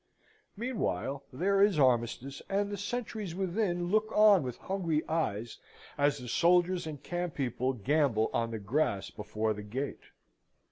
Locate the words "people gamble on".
7.35-8.49